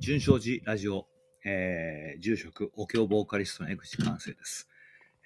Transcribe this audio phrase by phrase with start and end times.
[0.00, 1.06] 純正寺ラジオ、
[1.44, 4.66] えー住職、お経ボーカリストの江口完成です。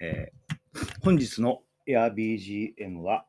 [0.00, 0.54] えー
[1.02, 3.24] 本日の AirBGM は、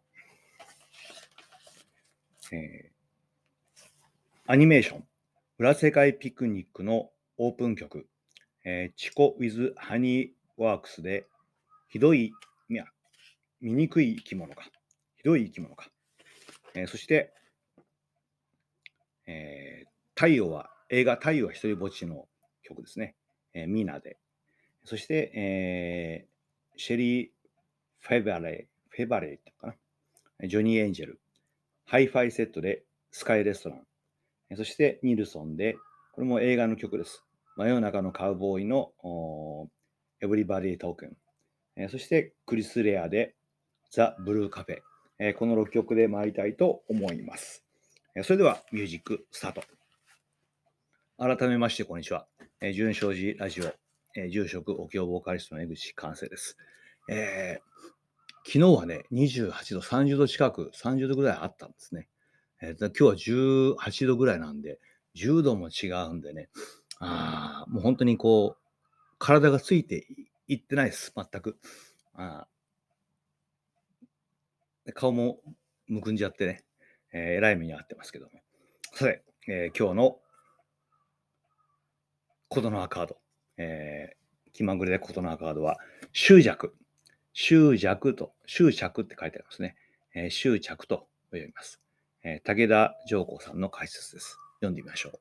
[2.52, 2.96] えー
[4.48, 5.04] アニメーション、
[5.60, 8.08] 裏世界ピクニックのオープン曲、
[8.64, 11.28] えーチコ with ハニーワークスで、
[11.90, 12.34] ひどい、
[12.70, 12.86] いや、
[13.62, 14.64] 醜い生き物か。
[15.18, 15.92] ひどい生き物か。
[16.74, 17.34] えーそして、
[19.28, 22.28] えー太陽は、映画太陽は一人ぼっちの
[22.64, 23.16] 曲ですね。
[23.54, 24.18] えーミーナで。
[24.84, 26.36] そして、えー
[26.78, 27.30] シェリー・
[28.00, 30.48] フェバレー、フェバレーってかな。
[30.48, 31.22] ジョニー・エンジェル。
[31.86, 34.58] ハイファイセットでスカイレストラン。
[34.58, 35.78] そして、ニルソンで、
[36.14, 37.24] これも映画の曲です。
[37.56, 38.92] 真夜中のカウボーイの
[40.22, 41.18] エブリバディ・トークン。
[41.78, 43.36] えそして、クリス・レアで
[43.92, 44.80] ザ・ブルーカフェ。
[45.18, 47.64] えこの6曲で参りたいと思います。
[48.24, 49.75] それでは、ミュージックスタート。
[51.18, 52.28] 改めまして、こんにちは。
[52.60, 53.66] えー、純正寺ラジオ、
[54.18, 56.58] えー住職、お経ボーカリストの江口完成です。
[57.10, 57.66] えー
[58.48, 62.10] 昨日はね、28度、30度近く、30度ぐらいあったんですね。
[62.62, 64.78] えー今日は18度ぐらいなんで、
[65.16, 66.50] 10度も違うんでね、
[67.00, 70.06] あーもう本当にこう、体がついて
[70.50, 71.58] いってないです、全く。
[72.14, 75.40] あー顔も
[75.88, 76.66] むくんじゃってね、
[77.14, 78.32] えーえらい目に遭ってますけども。
[78.94, 80.20] さて、えー今日の
[82.56, 83.18] 琴ノ葉カード、
[83.58, 85.76] えー気まぐれで琴ノ葉カードは、
[86.14, 86.74] 執着。
[87.34, 89.76] 執着と、執着って書いてありますね。
[90.16, 91.82] えー執着と読みます。
[92.24, 94.40] えー武田上皇さんの解説です。
[94.62, 95.20] 読んでみましょう。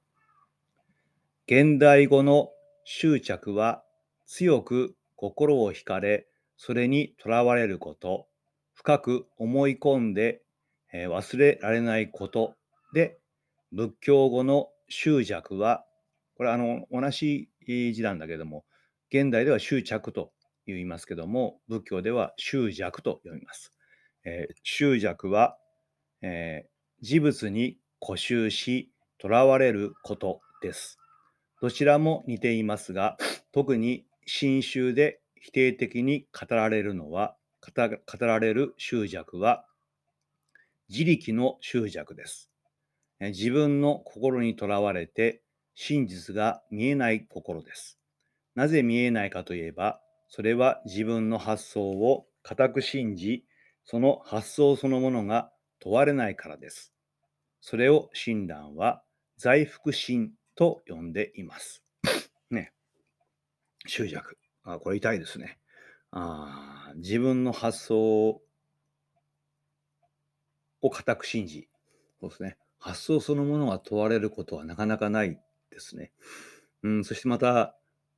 [1.49, 2.51] 現代語の
[2.85, 3.83] 執着は
[4.27, 8.29] 強く心を惹かれ、それにとらわれること、
[8.75, 10.43] 深く思い込んで、
[10.93, 12.55] えー忘れられないこと
[12.93, 13.19] で、
[13.73, 15.85] 仏教語の執着は、
[16.37, 18.65] これあの同じ字なんだけども、
[19.11, 20.33] 現代では執着と
[20.67, 23.73] 言いますけども、仏教では執着と読みます。
[24.25, 25.59] えー執着は、
[26.23, 30.99] えー事物に固執し、とらわれることです。
[31.61, 33.19] どちらも似ていますが、
[33.53, 39.67] 特に新宗で否定的に語られるのは、語られる執着は、
[40.89, 42.51] 自力の執着です。
[43.21, 45.44] 自分の心にとらわれて
[45.75, 47.99] 真実が見えない心です。
[48.55, 53.45] なぜ見えないかといえば、それは自分の発想を固く信じ、
[53.85, 56.93] その発想そのものが問われないからです。
[57.61, 59.03] それを親鸞は
[59.37, 61.83] 在福心と呼んでいます。
[62.51, 62.73] ね。
[63.87, 64.39] 執着。
[64.63, 65.59] あこれ痛いですね。
[66.11, 68.41] あ自分の発想
[70.81, 71.69] を固く信じ、
[72.21, 72.57] そうですね。
[72.79, 75.41] 発想そのものが問われることはなかなかない
[75.75, 76.13] ですね。
[76.83, 77.77] うん、そしてまた、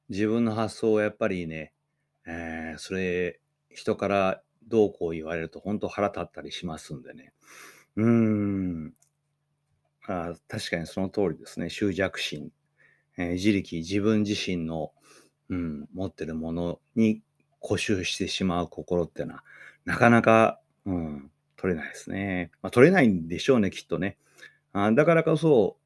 [0.08, 1.72] 自分の発想はやっぱりね、
[2.26, 3.40] えーそれ、
[3.70, 7.32] 人からどうこう言われると本当腹立ったりしますんでね。
[7.96, 8.94] うん。
[10.06, 11.70] あ確かにその通りですね。
[11.70, 12.52] 執着心、
[13.16, 14.92] えー自力、自分自身の、
[15.48, 17.22] うん、持ってるものに
[17.60, 19.44] 固執してしまう心ってのは、
[19.84, 22.50] なかなか、うん、取れないですね。
[22.62, 24.18] まあ、取れないんでしょうね、きっとね。
[24.72, 25.78] あだからこそ、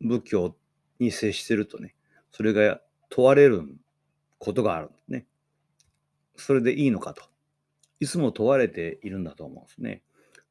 [0.00, 0.56] 仏教
[0.98, 1.94] に接してるとね、
[2.30, 3.62] それが問われる
[4.38, 5.26] ことがあるんですね。
[6.36, 7.22] それでいいのかと。
[8.00, 10.02] いつも問われているんだと思うんですね。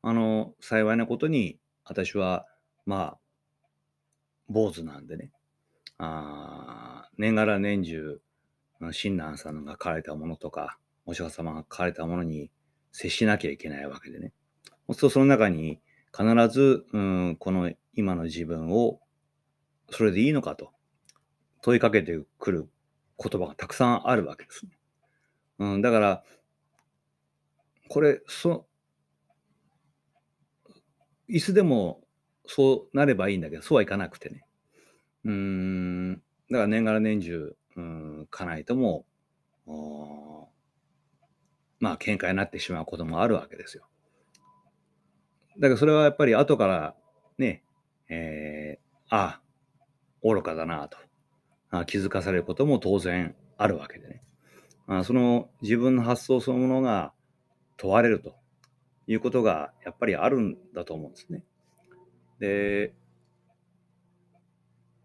[0.01, 2.45] あの、幸いなことに、私は、
[2.85, 3.17] まあ、
[4.49, 5.31] 坊主なんでね、
[5.97, 8.21] あ年がら年中、
[8.91, 12.51] 親鸞さんが書かれたものとか、お釈迦様が書かれたものに
[12.91, 14.33] 接しなきゃいけないわけでね。
[14.87, 15.79] そうするとその中に
[16.15, 18.99] 必ず、うん、この今の自分を
[19.89, 20.71] それでいいのかと
[21.61, 22.69] 問いかけてくる
[23.17, 24.65] 言葉がたくさんあるわけです。
[25.59, 26.23] うん、だから、
[27.89, 28.67] これ、そ、
[31.27, 32.01] いつでも
[32.45, 34.45] そうなればいいんだけど、そうはいかなくてね。
[35.25, 39.05] うん、だから年がら年中、うん、かないとも、
[41.79, 43.87] まあ、喧嘩になってしまうこともあるわけですよ。
[45.59, 46.95] だからそれはやっぱり後から
[47.37, 47.63] ね、
[48.09, 49.41] えー、ああ、
[50.23, 50.97] 愚かだなと
[51.69, 54.23] あ気づかされることも当然あるわけでね。
[54.87, 57.13] あその自分の発想そのものが
[57.75, 58.35] 問われると
[59.05, 61.43] いうことがやっぱりあるんだと思うんですね。
[62.39, 62.93] で、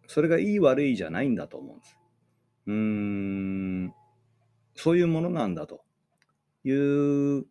[0.07, 1.99] それがいい悪いじゃないんだと思うんです。
[2.67, 3.95] うーん、
[4.75, 5.85] そういうものなんだと
[6.65, 7.47] いう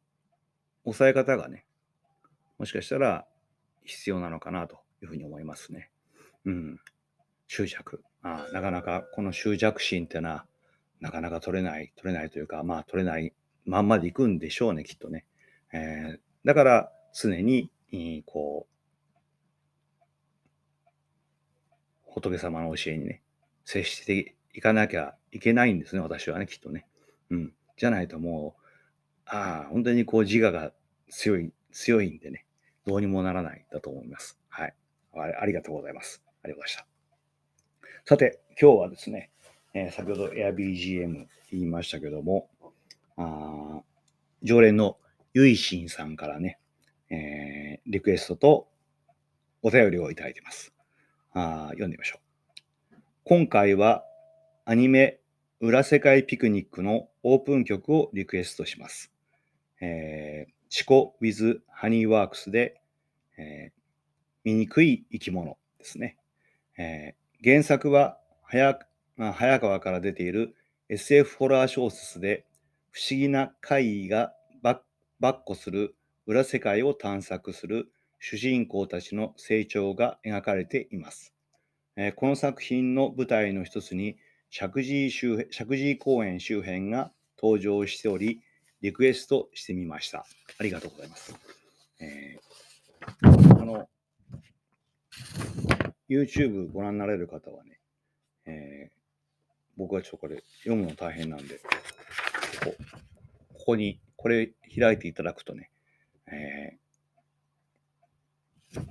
[0.84, 1.66] 抑え方がね、
[2.58, 3.26] もしかしたら
[3.84, 5.92] 必要なのかなというふうに思いますね。
[6.46, 6.80] うん。
[7.52, 8.02] 執着。
[8.24, 10.46] あなかなかこの執着心ってのは、
[11.02, 13.34] なかなか取れない、取れないというか、まあ取れない
[13.66, 15.26] まんまでいくんでしょうね、きっとね。
[15.74, 17.70] えー、だから常に、
[18.26, 18.68] こ
[22.06, 23.22] う、仏様の教えにね、
[23.66, 26.88] 接していかなきゃいけないんですね、私はね、きっとね。
[27.32, 27.54] うん。
[27.76, 28.62] じゃないともう、
[29.26, 30.72] ああ、本当にこう自我が
[31.10, 32.46] 強い、強いんでね、
[32.86, 34.40] どうにもならないだと思います。
[34.48, 34.74] はい。
[35.14, 36.24] ありがとうございます。
[36.44, 36.91] ありがとうございました。
[38.04, 39.30] さて、今日はですね、
[39.76, 42.50] えー、先ほど AirBGM 言いましたけども、
[43.16, 43.82] あ
[44.42, 44.98] 常連の
[45.36, 46.58] ゆいしんさんからね、
[47.12, 48.68] えー、リクエストと
[49.62, 50.74] お便りをいただいてます。
[51.34, 52.20] あ読んでみましょ
[52.92, 52.96] う。
[53.24, 54.04] 今回は
[54.66, 55.20] アニメ
[55.60, 59.12] 裏世界ピクニックのオープン曲をリクエストします。
[59.80, 62.82] えー、チコ with ハニーワークスで、
[63.38, 63.72] えー、
[64.44, 66.18] 醜い生き物ですね。
[66.80, 68.78] えー、原作は早
[69.18, 70.56] 早川から出ている
[70.90, 72.46] SF ホラー小説で
[72.92, 75.96] 不思議な怪異がばっこする
[76.28, 81.34] 裏世界を探索する主人公たちの成長が描かれています。
[81.96, 84.18] え、この作品の舞台の一つに
[84.52, 87.12] 石神井周石神井公園周辺が
[87.42, 88.42] 登場しており、
[88.82, 90.26] リクエストしてみました。
[90.60, 91.36] ありがとうございます。
[92.00, 93.90] えー、あの、
[96.12, 97.80] YouTube ご覧になれる方はね、
[98.46, 98.92] えー、
[99.78, 102.76] 僕はちょっとこれ読むの大変なんで、こ
[103.54, 105.70] ここに、これ開いていただくとね、
[106.28, 108.82] えー、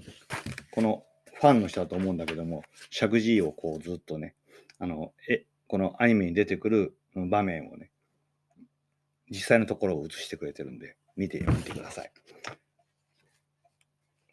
[0.71, 4.35] このファンの人だと思うんだけども、石神井をこうずっとね、
[4.79, 7.91] あの、え、このアニメに出てくる場面をね、
[9.31, 12.13] 実際のところを映してくれてるんで、見てみてください。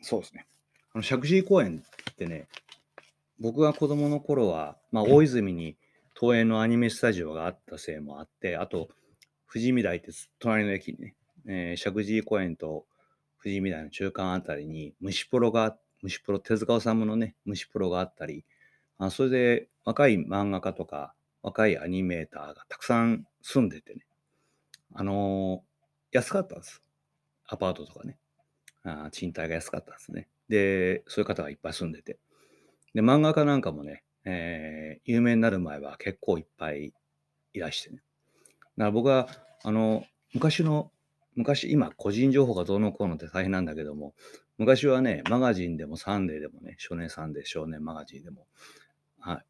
[0.01, 0.47] そうですね。
[0.93, 2.47] あの、石神井公園ってね、
[3.39, 5.77] 僕が子供の頃は、まあ、大泉に
[6.19, 8.89] 東映のアニメスタジオがあったせいもあって、あと、
[9.51, 11.15] 富士見台って隣の駅にね、
[11.47, 12.85] えー、石神井公園と
[13.41, 18.43] 富士見台の中間あたりに虫プロが、虫プロ、手塚治虫のね、虫プロがあったり、
[18.97, 21.13] あそれで若い漫画家とか
[21.43, 24.05] 若いアニメーターがたくさん住んでてね、
[24.93, 26.81] あのー、安かったんです。
[27.47, 28.17] アパートとかね。
[28.83, 30.27] あ賃貸が安かったんですね。
[30.49, 32.17] で、そういう方がいっぱい住んでて。
[32.97, 36.93] で、漫画家なんかもね、えー、有名になる前は結構いっぱい
[37.53, 37.97] いらしてね。
[37.97, 38.03] だか
[38.85, 39.29] ら僕は、
[39.63, 40.03] あの、
[40.33, 40.91] 昔の、
[41.35, 44.15] 昔、今、個人情報がどうのこうのって大変なんだけども、
[44.57, 48.47] 昔はね、マガジンでもサンデーでもね、少年サンデー、少年マガジンでも、
[49.19, 49.45] はい、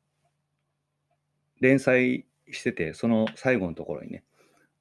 [1.62, 4.26] 連載してて、その最後のところにね、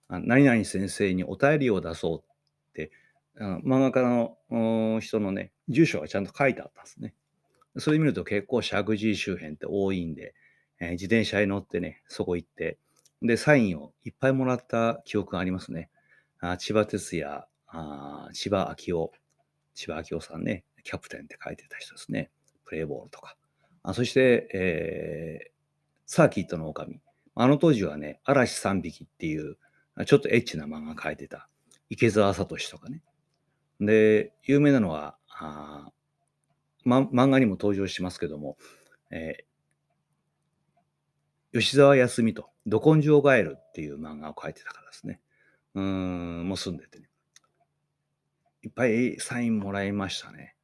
[0.08, 2.90] 何々先生にお便りを出そうって、
[3.38, 4.02] 漫画家
[4.50, 7.14] の人のね、住所がちゃんと書いてあったんですね。
[7.78, 10.34] それ見ると結構石神井周辺って多いんで、
[10.80, 12.78] えー、自転車に乗ってね、そこ行って、
[13.22, 15.90] で、サインをいっぱいもらった記憶がありますね。
[16.40, 19.12] あ千葉哲也、あ千葉昭夫、
[19.74, 22.30] 千葉昭夫さんね、キャプテンって書いてた人ですね。
[22.64, 23.36] プレーボールとか。
[23.82, 25.50] あそして、えー、
[26.06, 27.00] サーキットの狼。
[27.34, 29.56] あの当時はね、嵐三匹っていう、
[30.06, 31.48] ちょっとエッチな漫画描いてた、
[31.88, 33.02] 池澤聡とかね。
[33.80, 35.90] で、有名なのは、あ
[36.86, 38.56] ま、漫画にも登場しますけども、
[39.10, 45.20] えー、吉沢康美と、ど根性ガエルっていう漫画を描いてたからですね。
[45.74, 47.08] うん、もう住んでてね。
[48.62, 50.54] いっぱいサインもらいましたね。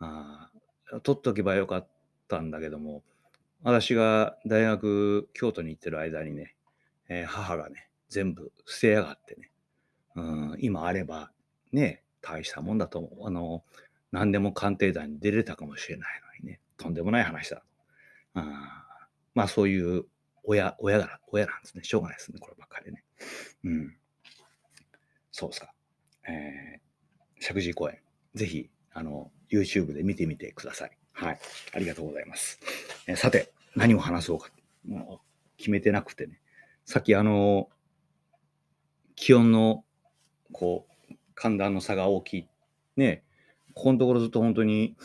[0.00, 0.50] あ
[1.02, 1.88] 取っとけばよかっ
[2.28, 3.02] たんだけども、
[3.62, 6.54] 私が大学、京都に行ってる間にね、
[7.08, 9.50] えー、母がね、全部捨てやがってね、
[10.14, 11.30] うん、今あれば、
[11.72, 13.26] ね、大したもんだと思う。
[13.26, 13.64] あの、
[14.12, 17.62] 何でも鑑定団に出れたかもしれないのにね、とんでもない話だ。
[18.34, 18.84] あ
[19.34, 20.04] まあそういう
[20.44, 21.84] 親、親だ、親なんですね。
[21.84, 23.04] しょうがないですね、こればっかりね。
[23.64, 23.96] うん。
[25.30, 25.72] そうですか。
[26.26, 27.98] えー、石神井公園、
[28.34, 30.98] ぜひ、あの、YouTube で見てみてください。
[31.12, 31.38] はい。
[31.74, 32.60] ありがとうございます。
[33.06, 34.50] えー、さて、何を話そうか。
[34.86, 36.40] もう決めてなくてね。
[36.86, 37.68] さっきあの、
[39.16, 39.84] 気温の、
[40.52, 42.48] こう、寒暖の差が大きい。
[42.96, 43.22] ね。
[43.78, 44.96] ここのところずっと本当に、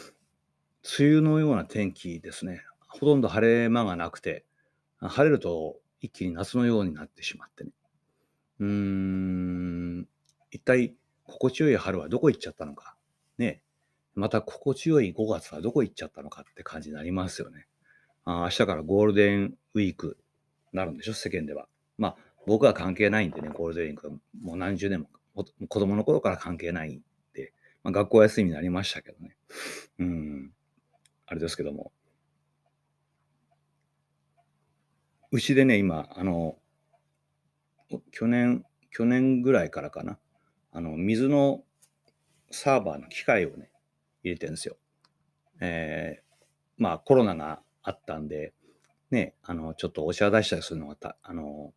[0.99, 2.63] 梅雨のような天気ですね。
[2.87, 4.45] ほとんど晴れ間がなくて、
[4.99, 7.69] 晴れると一気に夏のようになってしまってね。
[8.59, 10.07] うーん、
[10.49, 10.95] 一体
[11.27, 12.95] 心地よい春はどこ行っちゃったのか。
[13.37, 13.61] ね。
[14.15, 17.67] また心地よい5月はどこ行っちゃったのかって感じになりますよね。
[18.25, 20.17] あ明日からゴールデンウィーク
[20.71, 21.67] になるんでしょ、世間では。
[21.99, 25.09] まあ、僕は関係ないんでね、ゴールデンウィークはもう何十年も、
[25.67, 27.03] 子供の頃から関係ない、
[27.83, 29.35] まあ、学校休みになりましたけどね。
[29.99, 30.51] うん、
[31.25, 31.91] あれですけども。
[35.31, 36.57] うちでね、今、あの、
[38.11, 40.19] 去年、去年ぐらいからかな、
[40.71, 41.63] あの、水の
[42.51, 43.71] サーバーの機械をね、
[44.23, 44.77] 入れてるんですよ。
[45.59, 46.23] えー、
[46.77, 48.53] まあコロナがあったんで、
[49.11, 51.73] ね、あの、ちょっとお茶出したりするのがた、あの、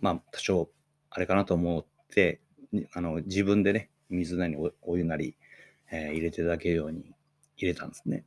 [0.00, 0.68] まあ多少
[1.10, 2.40] あれかなと思って、
[2.92, 5.36] あの、自分でね、水なりお湯なり、
[5.90, 7.14] えー、入れていただけるように
[7.56, 8.24] 入れたんですね。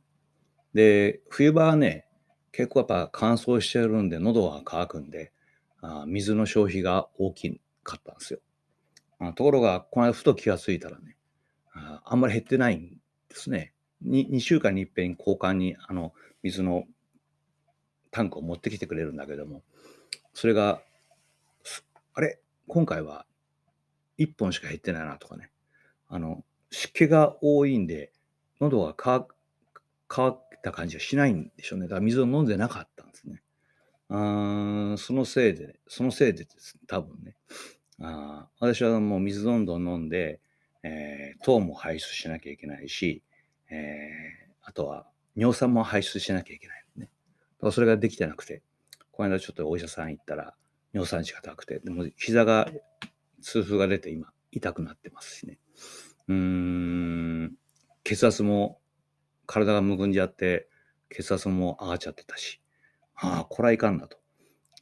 [0.74, 2.06] で、冬場はね、
[2.52, 5.32] 結構やっぱ乾燥してるんで、喉が渇くんで、
[5.80, 8.40] あ水の消費が大きかったんですよ。
[9.18, 11.16] あところが、この間ふと気がついたらね、
[11.72, 12.90] ああんまり減ってないん
[13.28, 13.72] ですね。
[14.04, 16.12] 2, 2週間に一遍交換にあの
[16.42, 16.84] 水の
[18.10, 19.62] タンクを持ってきてくれるんだけども、
[20.34, 20.80] それが、
[22.14, 22.38] あれ？
[22.68, 23.26] 今回は
[24.18, 25.50] 1本しか減ってないなとかね。
[26.08, 28.12] あの、湿気が多いんで、
[28.60, 29.26] 喉が乾
[30.30, 31.86] った感じがしないんでしょうね。
[31.86, 33.42] だから水を飲んでなかったんですね。
[34.08, 37.36] あそのせいで、そのせいでです、多分ね。
[38.00, 40.40] あ私はもう水どんどん飲んで、
[40.82, 43.22] えー、糖も排出しなきゃいけないし、
[43.70, 47.04] えー、あとは尿酸も排出しなきゃいけないね。
[47.04, 47.08] だ
[47.60, 48.62] からそれができてなくて、
[49.12, 50.54] この間ちょっとお医者さん行ったら
[50.92, 52.68] 尿酸値が高くて、でも膝が
[53.42, 55.58] 痛風が出て今痛くなってますしね。
[56.28, 57.54] うん、
[58.04, 58.80] 血圧も
[59.46, 60.68] 体がむくんじゃって、
[61.10, 62.60] 血圧も上がっちゃってたし、
[63.14, 64.18] ああ、これはいかんなと。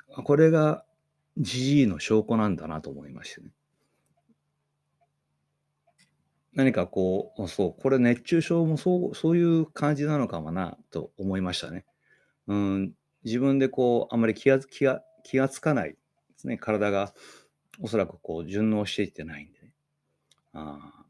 [0.09, 0.85] これが
[1.39, 3.49] じじいの証拠なんだなと思いましてね。
[6.55, 11.85] 何かこう、そう、これ熱中症もそう、そういう感じなのかもなと思いましたね。
[12.47, 12.93] うん、
[13.25, 15.97] 自分でこう、あんまり気が気が気がつかないで
[16.37, 16.57] すね。
[16.57, 17.13] 体が
[17.81, 19.73] おそらくこう順応していってないんでね。
[20.53, 21.04] ああ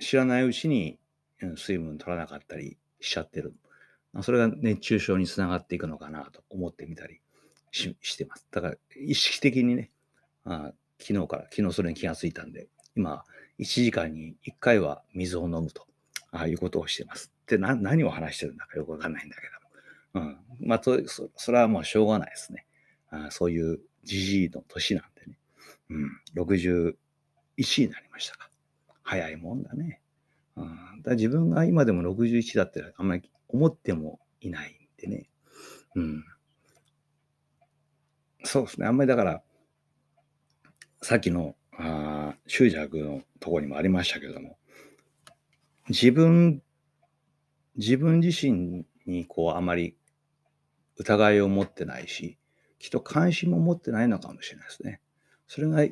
[0.00, 0.98] 知らないうちに
[1.56, 3.54] 水分取らなかったりしちゃってる。
[4.22, 7.20] それが熱中症につながっていくのかなと思ってみたり
[7.70, 8.46] してます。
[8.50, 9.90] だから意識的にね、
[10.44, 13.24] あ昨日から、昨日それに気がついたんで、今、
[13.58, 15.86] 1時間に1回は水を飲むと、
[16.30, 17.32] あいうことをしてます。
[17.46, 19.42] で、な何を話してるんだかよくわかんないんだけ
[20.14, 20.26] ども。
[20.26, 20.38] うん。
[20.68, 20.98] まあそ、
[21.36, 22.66] それはもうしょうがないですね。
[23.10, 25.38] あそういうじじいの年なんでね。
[25.90, 26.10] うん。
[26.34, 26.94] 61
[27.82, 28.50] になりましたか。
[29.06, 30.00] 早いもんだね。
[30.56, 35.28] うん、だ自分が今でも61だってあんまり思ってもいないんでね。
[35.94, 36.24] うん。
[38.44, 38.86] そうですね。
[38.86, 39.42] あんまりだから、
[41.02, 44.58] さっきのあ執着のとこにもありましたけども、
[45.88, 46.62] 自分、
[47.76, 49.96] 自分自身にこうあまり
[50.96, 52.38] 疑いを持ってないし、
[52.80, 55.00] きっと関心も持ってないのかもしれないですね。
[55.46, 55.86] それが、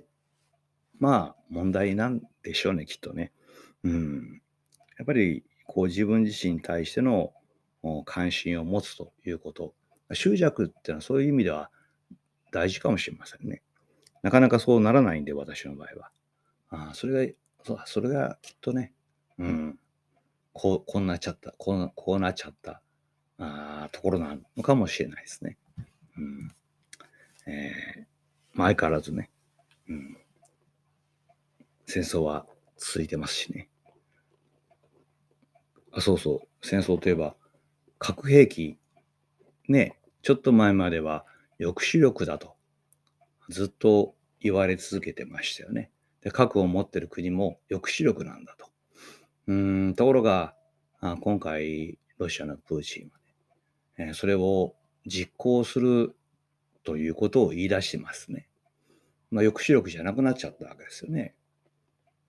[1.04, 3.30] まあ問題なんでしょうね、きっとね。
[3.82, 4.40] うん。
[4.96, 7.34] やっぱりこう自分自身に対しての
[8.06, 9.74] 関心を持つということ。
[10.14, 11.70] 執着っていうのはそういう意味では
[12.52, 13.60] 大事かもしれませんね。
[14.22, 16.10] なかなかそうならないんで、私の場合は。
[16.70, 17.32] あそれが、
[17.62, 18.94] そそれがきっとね、
[19.38, 19.78] うん、
[20.54, 22.80] こう、こうなっちゃった、こうこうなっちゃった
[23.38, 25.58] あところなのかもしれないですね。
[26.16, 26.54] うん
[27.46, 29.30] えー、相変わらずね、
[29.88, 30.16] うん、
[31.86, 33.68] 戦争は続いてますしね。
[35.92, 37.36] あ、そうそう、戦争といえば、
[37.98, 38.78] 核兵器、
[39.68, 41.24] ね、ちょっと前までは
[41.58, 42.56] 抑止力だと
[43.48, 45.90] ずっと言われ続けてましたよね。
[46.22, 48.66] で核を持ってる国も抑止力なんだと。
[49.46, 50.54] うんところが
[51.00, 53.18] あ今回ロシアのプーチンは
[53.98, 54.74] ね、えー、それを
[55.06, 56.16] 実行する
[56.82, 58.48] ということを言い出してますね。
[59.30, 61.34] まあ、抑止力じゃなくなっちゃったわけですよね。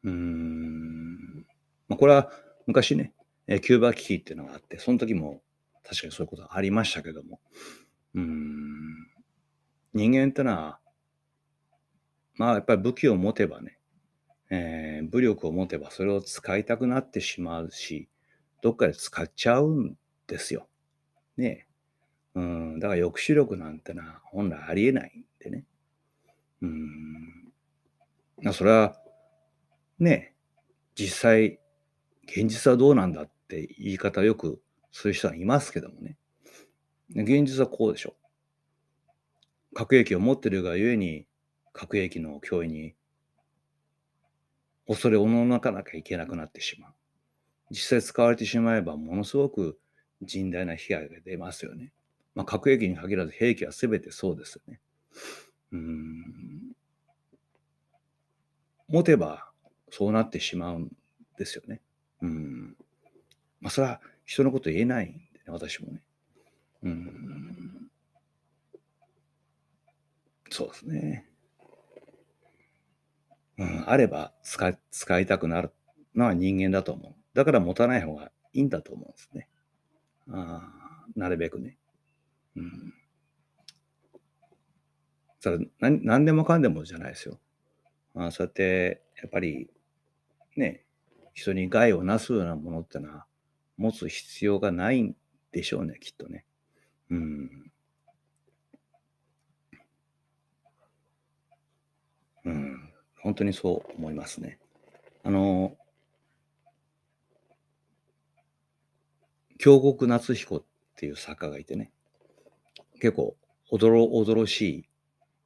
[0.06, 1.46] うん。
[1.88, 2.32] まあ、これは
[2.66, 3.14] 昔ね、
[3.48, 5.42] えキューバ危機っていうのがあって、その時も
[5.84, 7.40] 確かにそういうことありましたけども、
[8.16, 9.08] うん。
[9.94, 10.80] 人間ってのは
[12.38, 13.78] まあやっぱり武器を持てばね、
[14.50, 18.10] えー、武力を持てばそれを使いたくなってしまうし、
[18.62, 19.98] どっかで使っちゃうん
[20.28, 20.68] ですよ。
[21.38, 21.68] ね
[22.36, 25.64] うん、だから抑止力なんてのは本来ありえないんでね。
[26.62, 28.54] うん。
[28.54, 28.98] それは、
[30.00, 30.34] ね
[30.96, 31.60] 実際、
[32.24, 34.62] 現実はどうなんだって言い方よく
[34.92, 36.18] する人はいますけどもね。
[37.10, 38.16] 現実はこうでしょ
[39.72, 39.76] う。
[39.76, 41.28] 核兵器を持ってるがゆえに
[41.74, 42.96] 核兵器の脅威に
[44.88, 46.94] 恐れおののかなきゃいけなくなってしまう。
[47.72, 49.78] 実際使われてしまえばものすごく
[50.26, 51.92] 甚大な被害が出ますよね。
[52.36, 54.80] まあ、核兵器に限らず兵器は全てそうですよね。
[55.74, 56.76] うん。
[58.88, 59.52] 持てば
[59.90, 60.92] そうなってしまうん
[61.38, 61.82] ですよね。
[62.22, 62.76] うん。
[63.62, 66.02] まあそれは人のこと言えないんでね、私もね。
[66.84, 67.90] うん。
[70.50, 71.26] そうですね。
[73.58, 75.72] うん、あれば使使いたくなる
[76.14, 77.14] のは人間だと思う。
[77.34, 79.48] だから持たない方がいいんだと思うんですね。
[80.32, 80.62] あ
[81.16, 81.78] なるべくね。
[82.56, 82.94] うん。
[85.40, 87.40] それ何何でもかんでもじゃないですよ。
[88.16, 89.70] あそうやって、やっぱり、
[90.56, 90.86] ね、
[91.34, 93.26] 人に害をなすようなものってのは、
[93.78, 95.16] 持つ必要がないん
[95.52, 96.46] でしょうね、きっとね。
[97.10, 97.72] うん。
[102.46, 102.94] うん。
[103.22, 104.60] 本当にそう思いますね。
[105.24, 105.76] あの、
[109.58, 110.64] 京極夏彦っ
[110.96, 111.92] ていう作家がいてね、
[113.02, 113.36] 結構
[113.70, 114.90] おどろおどろしい、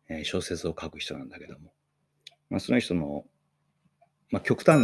[0.09, 1.71] え小説を書く人なんだけども、
[2.49, 3.25] まあ、その人の、
[4.31, 4.81] まあ、極端、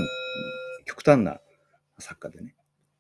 [0.86, 1.40] 極端な
[1.98, 2.56] 作家でね、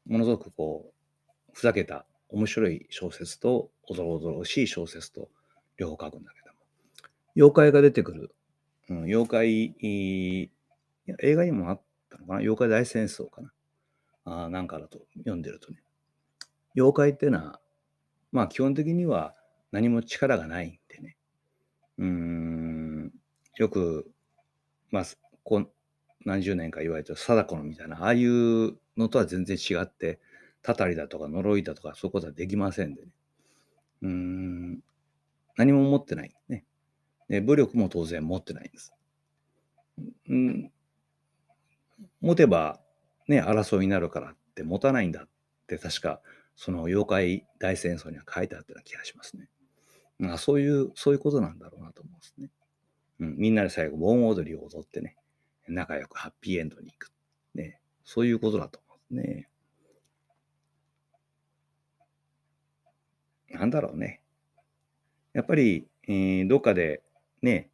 [0.07, 5.29] ものすごくこう、ふざけた面白い小説と、おどろおどろしい小説と
[5.77, 6.59] 両方書くんだけども、
[7.35, 8.35] 妖怪が出てくる、
[8.89, 10.49] うん、妖怪、映
[11.35, 12.39] 画にもあったのかな？
[12.39, 13.51] 妖怪大戦争かな？
[14.25, 15.77] あなんかだと読んでるとね、
[16.75, 17.59] 妖怪ってのは、
[18.31, 19.35] まあ基本的には
[19.71, 21.17] 何も力がないんでね、
[21.99, 23.11] うーん、
[23.57, 24.11] よく
[24.95, 25.05] まあ、
[25.43, 25.69] こう
[26.23, 30.21] 何十年か言われてる貞子のみたいな、ああいうのとは全然違って、
[30.61, 33.11] たたりだとか呪いだとか、そういうことはできませんでね。
[34.03, 34.79] うん、
[35.57, 36.33] 何も持ってない。
[36.47, 36.63] ね。
[37.27, 38.93] で武力も当然持ってないんです。
[40.29, 40.71] うん、
[42.21, 42.79] 持てば、
[43.27, 45.27] ね、争いになるからって持たないんだっ
[45.67, 46.21] て確か
[46.55, 49.49] その妖怪大戦争には書いてあったような気がしますね。
[50.19, 52.49] まあ、そういう、そういうことなんだろうなと思うんですね。
[53.19, 55.15] うん、みんなで最後、盆踊りを踊ってね、
[55.67, 57.11] 仲良くハッピーエンドに行く。
[57.53, 59.49] ね、そういうことだと思うんですね。
[63.49, 64.21] なんだろうね。
[65.33, 67.01] やっぱり、えー、どっかで
[67.41, 67.69] ね、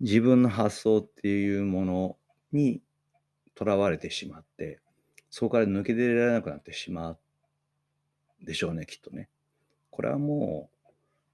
[0.00, 2.16] 自分の発想っていうもの
[2.52, 2.82] に
[3.54, 4.80] とらわれてしまって、
[5.30, 7.18] そこから抜け出られなくなってしまう
[8.42, 9.28] でしょうね、きっとね。
[9.90, 10.70] これはも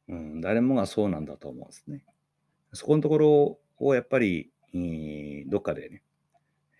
[0.08, 2.04] う、うん、誰もがそうなんだと思うんですね。
[2.72, 4.50] そこのところをやっぱり、
[5.48, 6.02] どっかでね、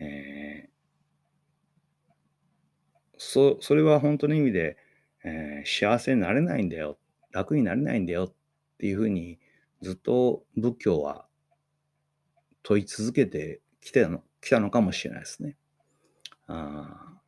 [0.00, 0.72] えー、
[3.18, 4.76] そそれは本当の意味で、
[5.24, 6.98] えー、幸せになれないんだよ、
[7.30, 8.34] 楽になれないんだよっ
[8.78, 9.38] ていうふうに
[9.80, 11.26] ずっと仏教は
[12.62, 15.56] 問い続けてきてのきたのかもしれないですね。
[16.46, 17.20] あ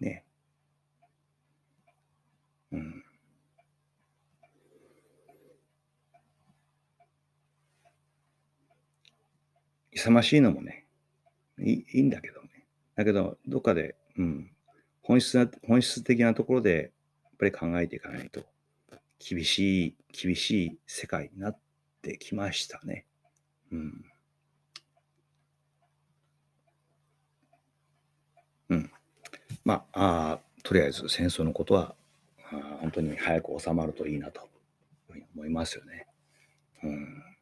[0.00, 0.24] ね。
[2.72, 3.05] うん。
[9.96, 10.84] 勇ましいのもね、
[11.58, 12.66] いいいんだけどね。
[12.96, 14.50] だけど、どっかで、うん、
[15.00, 16.92] 本質な、本質的なところで、
[17.24, 18.44] やっぱり考えていかないと、
[19.18, 21.58] 厳しい、厳しい世界になっ
[22.02, 23.06] てきましたね。
[23.72, 24.04] うん。
[28.68, 28.90] うん。
[29.64, 31.94] まあ、あとりあえず戦争のことは、
[32.52, 34.46] あ本当に早く収まるといいなと
[35.34, 36.06] 思いますよね。
[36.82, 37.36] うん。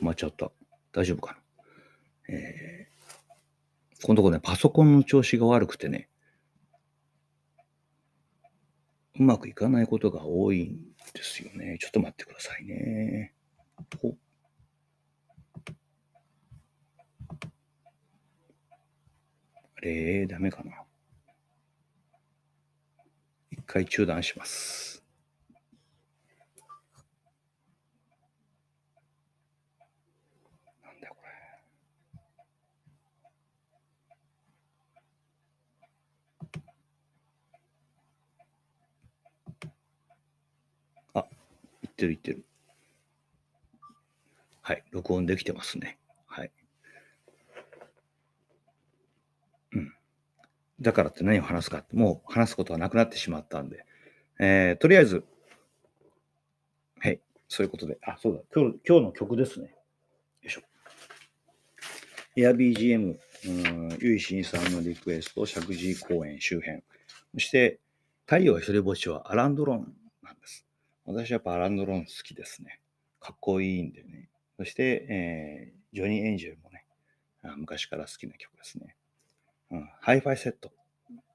[0.11, 0.51] まっちゃった。
[0.91, 1.37] 大丈夫か
[2.27, 2.35] な？
[2.35, 6.09] えー、このとこね、パソコンの調子が悪くてね、
[9.17, 10.81] うまくいかないことが多いん
[11.13, 11.77] ですよね。
[11.79, 13.33] ちょっと待ってくださいね。
[14.01, 14.17] ほ
[19.77, 20.73] あれ、ダメかな？
[23.49, 24.90] 一回中断します。
[42.01, 42.45] ってる言ってる。
[44.61, 45.99] はい、録音できてますね。
[46.27, 46.51] はい。
[49.73, 49.93] うん。
[50.79, 53.85] だからって何を話すかって、もう話すことはなくなってしまったんで、
[54.39, 55.23] えー、とりあえず、
[56.99, 59.67] はい、そういうことで、あ、そうだ、今日今日の曲ですね。
[59.67, 59.73] よ
[60.47, 60.61] いしょ。
[62.37, 66.81] AirBGM、うん、ゆいしんさんのリクエスト、石神井公園周辺。
[67.33, 67.79] そして、
[68.25, 69.93] 太陽一人ぼっちはアランドロン。
[71.05, 72.79] 私はやっぱアランドロン好きですね。
[73.19, 74.29] かっこいいんでね。
[74.57, 76.85] そして、えー、ジョニー・エンジェルもね、
[77.57, 78.95] 昔から好きな曲ですね。
[79.71, 80.71] うん、ハイファイセット、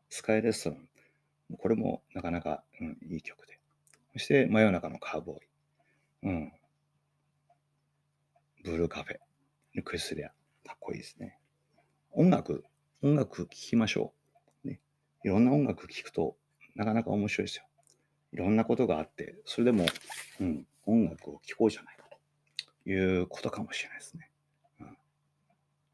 [0.08, 0.88] スカイレストラン、
[1.58, 3.58] これもなかなか、うん、いい曲で。
[4.12, 5.40] そして、真夜中のカーボーイ。
[6.22, 6.52] うん。
[8.62, 10.28] ブルーカフェ、クリスリア、
[10.64, 11.38] かっこいいですね。
[12.12, 12.64] 音楽、
[13.02, 14.12] 音楽聴きましょ
[14.64, 14.68] う。
[14.68, 14.80] ね。
[15.24, 16.36] いろんな音楽聴くと
[16.74, 17.65] なかなか面白いですよ。
[18.36, 19.86] いろんなことがあって、それでも、
[20.40, 22.04] うん、音楽を聴こうじゃないか
[22.84, 24.30] ということかもしれないですね。
[24.80, 24.98] うん、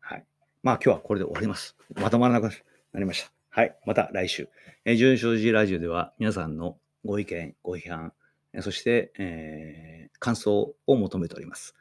[0.01, 0.25] はい。
[0.65, 1.77] まあ今日はこれで終わります。
[1.95, 2.53] まとまらなく
[2.93, 3.31] なりました。
[3.51, 3.77] はい。
[3.87, 4.49] また来週。
[4.85, 8.13] えー、純正寺ラジオでは皆さんのご意見、ご批判、
[8.61, 11.75] そして、えー感想を求めております。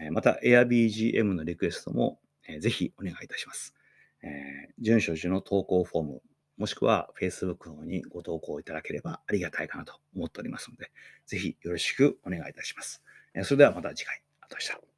[0.00, 3.74] えまた AirBGM のリクエストも、えーぜひお願いいたします。
[4.22, 6.22] えー、純正寺の投稿フォーム、
[6.62, 10.92] もしくは Facebook の方にご投稿いただければありがたいかなと思っておりますので、
[11.26, 13.02] ぜひよろしくお願いいたします。
[13.42, 14.22] それではまた次回。
[14.40, 14.91] あとした。